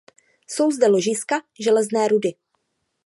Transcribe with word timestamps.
Jsou 0.47 0.71
zde 0.71 0.87
ložiska 0.87 1.41
železné 1.59 2.07
rudy. 2.07 2.33